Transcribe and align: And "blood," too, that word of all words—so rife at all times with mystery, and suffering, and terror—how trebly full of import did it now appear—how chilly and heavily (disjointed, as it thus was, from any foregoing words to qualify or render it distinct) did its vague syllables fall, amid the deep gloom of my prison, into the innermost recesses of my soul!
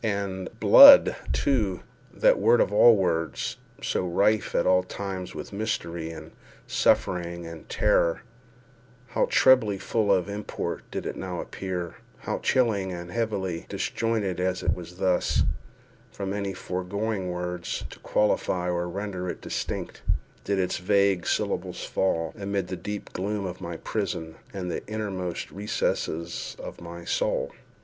And 0.03 0.49
"blood," 0.59 1.15
too, 1.31 1.81
that 2.11 2.39
word 2.39 2.59
of 2.59 2.73
all 2.73 2.95
words—so 2.97 4.03
rife 4.03 4.55
at 4.55 4.65
all 4.65 4.81
times 4.81 5.35
with 5.35 5.53
mystery, 5.53 6.09
and 6.09 6.31
suffering, 6.65 7.45
and 7.45 7.69
terror—how 7.69 9.27
trebly 9.29 9.77
full 9.77 10.11
of 10.11 10.27
import 10.27 10.89
did 10.89 11.05
it 11.05 11.15
now 11.15 11.39
appear—how 11.39 12.39
chilly 12.39 12.89
and 12.89 13.11
heavily 13.11 13.67
(disjointed, 13.69 14.39
as 14.39 14.63
it 14.63 14.75
thus 14.75 14.97
was, 15.05 15.43
from 16.11 16.33
any 16.33 16.55
foregoing 16.55 17.29
words 17.29 17.83
to 17.91 17.99
qualify 17.99 18.71
or 18.71 18.89
render 18.89 19.29
it 19.29 19.39
distinct) 19.39 20.01
did 20.43 20.57
its 20.57 20.77
vague 20.79 21.27
syllables 21.27 21.83
fall, 21.83 22.33
amid 22.39 22.69
the 22.69 22.75
deep 22.75 23.13
gloom 23.13 23.45
of 23.45 23.61
my 23.61 23.77
prison, 23.77 24.33
into 24.51 24.69
the 24.69 24.87
innermost 24.87 25.51
recesses 25.51 26.55
of 26.57 26.81
my 26.81 27.05
soul! 27.05 27.51